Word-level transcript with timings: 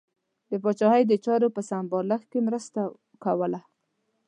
د 0.49 0.51
پاچاهۍ 0.63 1.03
د 1.07 1.13
چارو 1.25 1.47
په 1.55 1.61
سمبالښت 1.69 2.27
کې 2.31 2.39
مرسته 2.47 2.81
کوله. 3.23 3.59